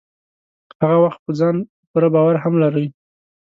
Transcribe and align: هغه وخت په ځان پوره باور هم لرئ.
هغه 0.81 0.97
وخت 1.03 1.19
په 1.25 1.31
ځان 1.39 1.55
پوره 1.89 2.09
باور 2.13 2.35
هم 2.43 2.53
لرئ. 2.63 2.85